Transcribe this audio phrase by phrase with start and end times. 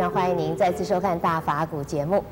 [0.00, 2.24] 常欢迎您再次收看《大法古》节目。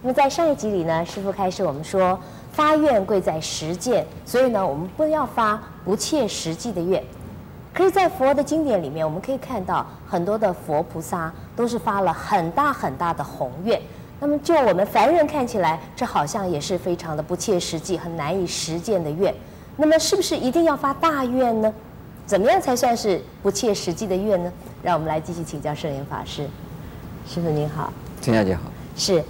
[0.00, 2.18] 那么在上一集里呢，师父开始我们说，
[2.52, 7.04] 发愿贵在实践，所以呢，我们不要发不切实际的愿。
[7.74, 13.78] 可是，在佛的经典里面，我们可以看到很多的佛菩萨都是发了很大很大的宏愿。
[14.18, 19.34] 那么，就我们凡人看起来，这好像也是非常的不切实际、很难以实践的愿。
[19.76, 21.70] 那么，是不是一定要发大愿呢？
[22.24, 24.50] 怎么样才算是不切实际的愿呢？
[24.82, 26.48] 让我们来继续请教圣严法师。
[27.26, 28.62] 师傅您好，陈小姐好。
[28.96, 29.22] 是，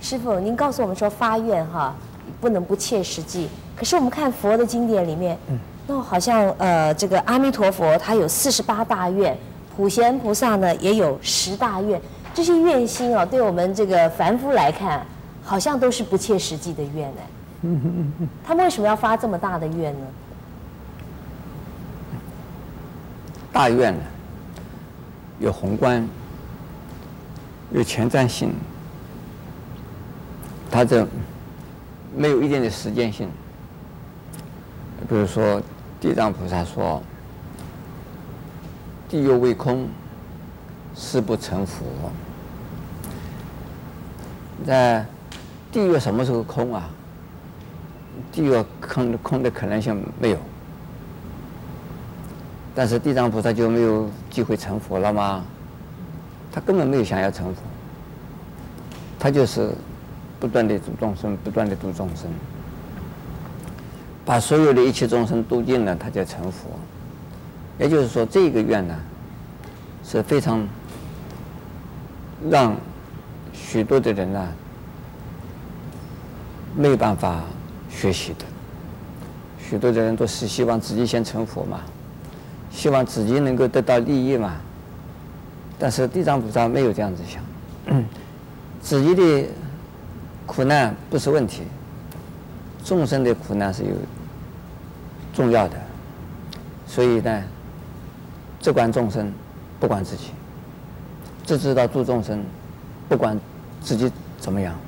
[0.00, 1.94] 师傅您告诉我们说发愿哈
[2.40, 3.48] 不能不切实际。
[3.76, 9.36] 可是我们看佛的经典里面，嗯，那好像呃这个阿弥陀佛他有四十八大愿，
[9.76, 12.00] 普贤菩萨呢也有十大愿。
[12.32, 15.04] 这些愿心啊，对我们这个凡夫来看，
[15.42, 17.26] 好像都是不切实际的愿哎。
[18.46, 20.06] 他们为什么要发这么大的愿呢？
[23.52, 24.00] 大愿呢，
[25.40, 26.08] 有宏观，
[27.72, 28.52] 有前瞻性，
[30.70, 31.06] 它这
[32.16, 33.28] 没有一点点实践性。
[35.08, 35.62] 比如说，
[36.00, 37.02] 地藏菩萨说
[39.08, 39.88] ：“地狱未空，
[40.94, 41.84] 誓不成佛。”
[44.66, 45.06] 在
[45.72, 46.90] 地狱什么时候空啊？
[48.30, 50.38] 地狱空的空的可能性没有。
[52.74, 55.44] 但是地藏菩萨就没有机会成佛了吗？
[56.52, 57.60] 他根本没有想要成佛，
[59.18, 59.70] 他就是
[60.38, 62.28] 不断的度众生，不断的度众生，
[64.24, 66.70] 把所有的一切众生度尽了，他就成佛。
[67.78, 68.94] 也就是说，这个愿呢
[70.04, 70.66] 是非常
[72.50, 72.76] 让
[73.52, 74.48] 许多的人呢
[76.76, 77.42] 没有办法
[77.88, 78.44] 学习的。
[79.58, 81.80] 许多的人都是希望自己先成佛嘛。
[82.72, 84.52] 希望自己能够得到利益嘛，
[85.80, 87.42] 但是地藏菩萨没有这样子想，
[88.80, 89.48] 自己的
[90.46, 91.62] 苦难不是问题，
[92.84, 93.90] 众生的苦难是有
[95.34, 95.74] 重要的，
[96.86, 97.42] 所以呢，
[98.60, 99.32] 只管众生，
[99.80, 100.26] 不管自己，
[101.44, 102.44] 只知道度众生，
[103.08, 103.36] 不管
[103.80, 104.78] 自己怎么样，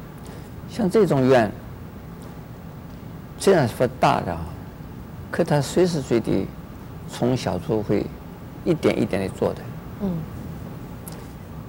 [0.71, 1.51] 像这种愿，
[3.39, 4.37] 虽然说大的，
[5.31, 6.47] 可他随时随地。
[7.15, 8.07] 从小处会
[8.65, 9.61] 一点一点的做的，
[10.01, 10.11] 嗯，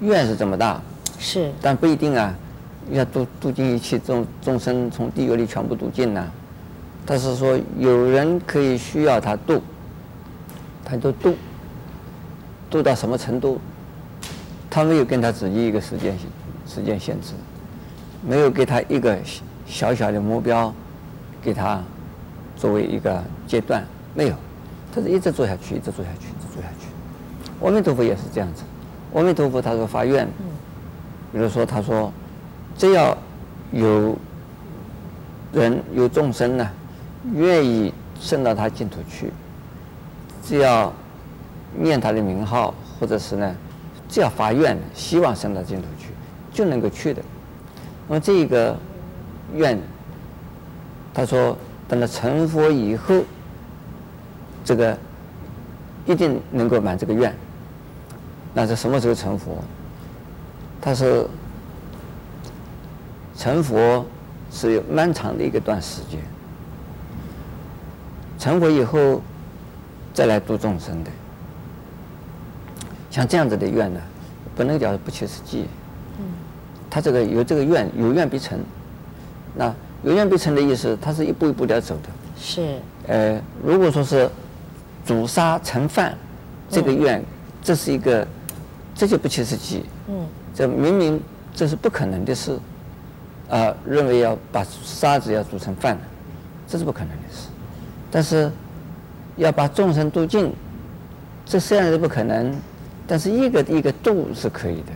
[0.04, 0.82] 愿是这么大，
[1.18, 2.36] 是，但不一定啊，
[2.92, 6.32] 要度度尽一切众众生，从地狱里全部度尽呢。
[7.06, 9.62] 他是说有人可以需要他度，
[10.84, 11.36] 他就度，
[12.70, 13.60] 度到什么程度？
[14.70, 16.18] 他没有跟他自己一个时间
[16.68, 17.34] 时间限制，
[18.22, 19.18] 没有给他一个
[19.66, 20.74] 小小的目标，
[21.42, 21.82] 给他
[22.58, 24.36] 作为一个阶段，没有。
[24.94, 27.66] 他是一直做下去，一直做下去，一直做下去。
[27.66, 28.64] 阿弥陀佛也是这样子。
[29.14, 30.28] 阿弥陀佛他说发愿，
[31.32, 32.12] 比如说他说，
[32.78, 33.18] 只要
[33.72, 34.18] 有
[35.52, 36.70] 人有众生呢，
[37.34, 39.32] 愿意升到他净土去，
[40.44, 40.92] 只要
[41.78, 43.56] 念他的名号，或者是呢，
[44.10, 46.08] 只要发愿，希望升到净土去，
[46.52, 47.22] 就能够去的。
[48.08, 48.76] 那么这个
[49.56, 49.80] 愿，
[51.14, 51.58] 他说
[51.88, 53.24] 等到成佛以后。
[54.66, 54.98] 这个
[56.06, 57.36] 一定能够满这个愿，
[58.54, 59.64] 那是什么时候成佛？
[60.82, 61.26] 他是
[63.36, 64.06] 成佛
[64.52, 66.20] 是有漫长的一个段时间，
[68.38, 69.22] 成佛以后
[70.14, 71.10] 再来度众生的。
[73.10, 74.00] 像这样子的愿呢，
[74.56, 75.68] 不能叫不切实际。
[76.20, 76.26] 嗯。
[76.90, 78.60] 他这个有这个愿，有愿必成。
[79.56, 79.74] 那
[80.04, 82.10] 有愿必成的意思，他是一步一步的要走的。
[82.38, 82.80] 是。
[83.08, 84.30] 呃，如果说是。
[85.06, 86.18] 煮沙成饭，
[86.70, 87.26] 这个愿，嗯、
[87.62, 88.26] 这是一个，
[88.96, 89.84] 这就不切实际。
[90.08, 91.20] 嗯，这明明
[91.54, 92.54] 这是不可能的事，
[93.50, 95.98] 啊、呃，认为要把沙子要煮成饭，
[96.68, 97.48] 这是不可能的事。
[98.12, 98.52] 但是
[99.36, 100.54] 要把众生度尽，
[101.46, 102.56] 这虽然是不可能，
[103.08, 104.92] 但是一个一个度是可以的。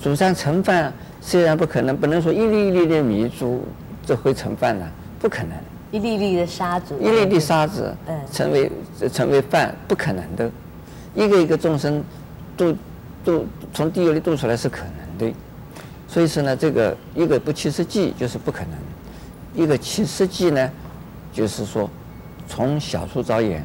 [0.00, 3.66] 煮上成饭虽然不可能，不能说一粒一粒的米煮
[4.06, 4.88] 这会成饭了，
[5.18, 5.50] 不可能。
[5.90, 8.70] 一粒粒的沙子，一粒粒沙子，嗯成为
[9.12, 10.50] 成为饭，不可能的。
[11.14, 12.04] 一个一个众生
[12.56, 12.76] 度
[13.24, 15.34] 度从地狱里度出来是可能的，
[16.06, 20.70] 所以说呢，这个一个不切实际就是不可能，一个切实际呢，
[21.32, 21.88] 就是说
[22.46, 23.64] 从小处着眼，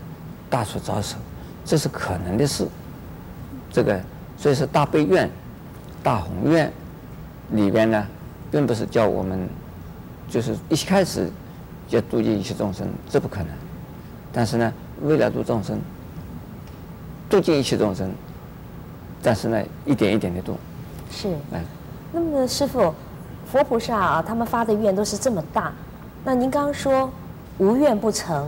[0.50, 1.18] 大处着手，
[1.66, 2.68] 这是可能的事。
[3.72, 4.00] 这个
[4.38, 5.30] 所以说大悲愿、
[6.02, 6.72] 大宏愿
[7.52, 8.08] 里边呢，
[8.52, 9.48] 并不是叫我们
[10.30, 11.30] 就是一开始。
[11.90, 13.50] 要度尽一切众生，这不可能。
[14.32, 14.74] 但是呢，
[15.04, 15.80] 为了度众生，
[17.30, 18.10] 度尽一切众生，
[19.24, 20.58] 但是呢，一点一点的度。
[21.10, 21.30] 是。
[21.52, 21.60] 嗯。
[22.12, 22.94] 那么师傅，
[23.52, 25.74] 佛菩萨啊，他们发的愿都是这么大，
[26.24, 27.10] 那您刚刚说
[27.58, 28.48] 无愿不成，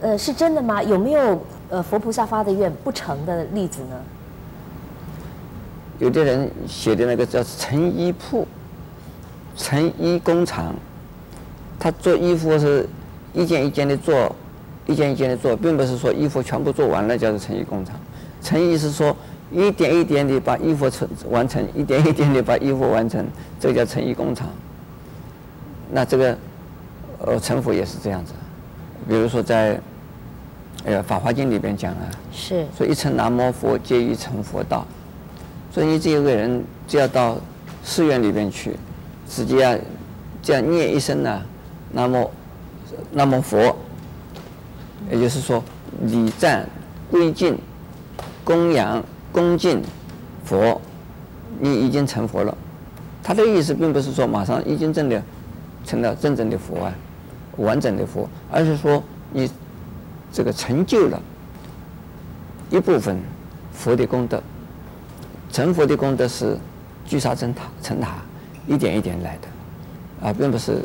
[0.00, 0.82] 呃，是真的吗？
[0.82, 3.96] 有没有呃佛菩萨发的愿不成的例子呢？
[5.98, 8.48] 有的人写的那个叫成衣铺，
[9.56, 10.74] 成衣工厂，
[11.78, 12.88] 他做衣服是
[13.32, 14.34] 一件一件的做，
[14.86, 17.94] 一件一件的做，并不是说衣服全部做完了叫做成衣工厂。
[18.42, 19.14] 成衣是说
[19.50, 23.24] 一点一点地把衣服成完成，一点一点地把衣服完成，
[23.60, 24.48] 这个叫成衣工厂。
[25.90, 26.36] 那这个
[27.18, 28.32] 呃成佛也是这样子，
[29.08, 29.78] 比如说在
[30.84, 34.84] 呃《法华经》里边讲啊，是说一称南无佛，皆欲成佛道。
[35.72, 37.36] 所以你这个人就要到
[37.84, 38.76] 寺院里边去，
[39.28, 39.76] 直接啊
[40.42, 41.42] 这样念一声呢，
[41.92, 42.30] 南无
[43.12, 43.76] 南无佛，
[45.10, 45.62] 也就是说
[46.02, 46.68] 礼赞
[47.10, 47.58] 归敬
[48.44, 49.02] 供养
[49.34, 49.82] 恭敬
[50.44, 50.80] 佛，
[51.58, 52.56] 你已经成佛了。
[53.20, 55.20] 他的意思并不是说马上已经真的
[55.84, 56.94] 成了真正的佛啊，
[57.56, 59.02] 完整的佛，而是说
[59.32, 59.50] 你
[60.32, 61.20] 这个成就了
[62.70, 63.18] 一部分
[63.72, 64.40] 佛的功德。
[65.50, 66.56] 成佛的功德是
[67.04, 68.18] 聚沙成塔，成塔
[68.68, 70.84] 一点一点来的，啊，并不是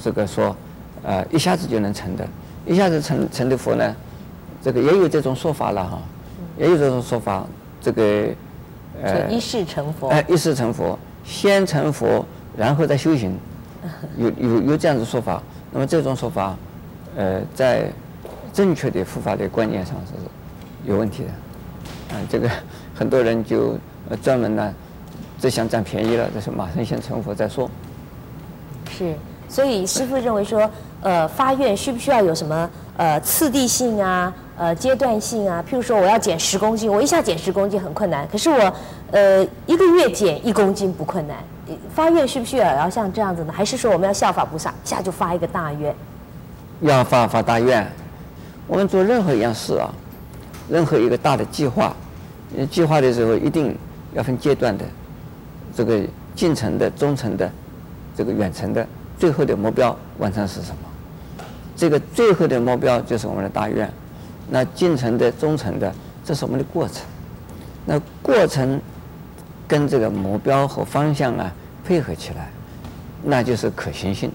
[0.00, 0.54] 这个说，
[1.02, 2.24] 呃，一下子就能成的，
[2.66, 3.96] 一下子成成的佛呢，
[4.62, 5.98] 这个也有这种说法了哈，
[6.56, 7.46] 也有这种说法，
[7.80, 8.28] 这个，
[9.02, 12.24] 呃，一世成佛，哎，一世成佛，先成佛，
[12.56, 13.38] 然后再修行，
[14.16, 15.42] 有有有这样子说法，
[15.72, 16.56] 那么这种说法，
[17.16, 17.90] 呃，在
[18.52, 20.12] 正确的佛法的观念上是
[20.84, 22.48] 有问题的，啊，这个
[22.94, 23.78] 很多人就。
[24.08, 24.74] 呃，专门呢，
[25.38, 27.70] 只想占便宜了，就是马上先成佛再说。
[28.90, 29.14] 是，
[29.48, 30.68] 所以师父认为说，
[31.02, 35.64] 呃，发愿需不需要有什么呃次第性啊，呃阶段性啊？
[35.66, 38.74] 譬如说，我要减十公斤，我一下减十公斤很困难，可是我
[39.10, 41.38] 呃一个月减一公斤不困难。
[41.94, 43.52] 发愿需不需要要像这样子呢？
[43.56, 45.94] 还是说我们要效法菩萨，一下就发一个大愿？
[46.82, 47.90] 要发发大愿，
[48.66, 49.88] 我们做任何一样事啊，
[50.68, 51.96] 任何一个大的计划，
[52.70, 53.74] 计划的时候一定。
[54.12, 54.84] 要分阶段的，
[55.72, 56.00] 这个
[56.34, 57.48] 近程的、中程的、
[58.16, 58.84] 这个远程的，
[59.16, 61.44] 最后的目标完成是什么？
[61.76, 63.88] 这个最后的目标就是我们的大愿。
[64.50, 65.94] 那进程的、中程的，
[66.24, 66.96] 这是我们的过程。
[67.86, 68.80] 那过程
[69.66, 71.52] 跟这个目标和方向啊
[71.84, 72.50] 配合起来，
[73.22, 74.30] 那就是可行性。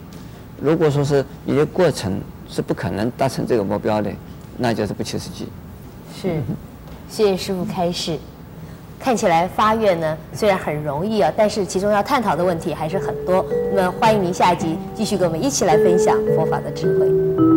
[0.62, 2.20] 如果说是你的过程
[2.50, 4.10] 是不可能达成这个目标的，
[4.58, 5.48] 那就是不切实际。
[6.16, 6.42] 是，
[7.10, 8.18] 谢谢师傅开示。
[8.98, 13.46] 看起来发愿呢，虽然很容易啊，但是其中要探讨的问题还是很多。
[13.74, 17.55] 那么欢迎您下集继续跟我们一起来分享佛法的智慧。